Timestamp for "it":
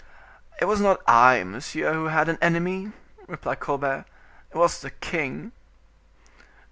0.59-0.65, 4.51-4.55